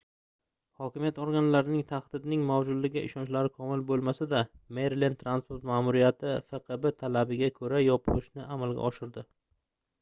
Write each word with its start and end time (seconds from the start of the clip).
hokimiyat 0.83 1.19
organlarining 1.25 1.83
tahdidning 1.91 2.41
mavjudligiga 2.51 3.03
ishonchlari 3.09 3.53
komil 3.59 3.85
boʻlmasada 3.93 4.41
merilend 4.79 5.21
transport 5.21 5.69
maʼmuriyati 5.73 6.35
fqb 6.49 6.91
talabiga 7.05 7.55
koʻra 7.63 7.87
yopishni 7.87 8.51
amalga 8.59 8.93
oshirdi 8.93 9.31